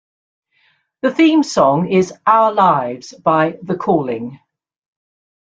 [1.03, 4.39] The theme song is "Our Lives" by The Calling.